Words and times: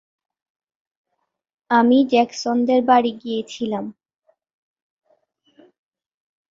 আমি 1.71 1.97
জ্যাকসনদের 2.11 2.79
বাড়ি 2.85 3.11
গিয়েছিলাম। 3.21 3.85